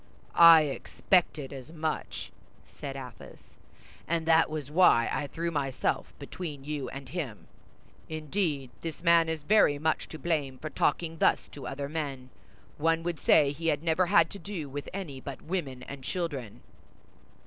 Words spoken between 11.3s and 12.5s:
to other men;